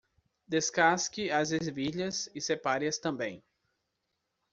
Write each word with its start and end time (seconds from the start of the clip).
Descasque 0.49 1.29
as 1.29 1.51
ervilhas 1.51 2.27
e 2.33 2.41
separe-as 2.41 2.97
também. 2.97 3.43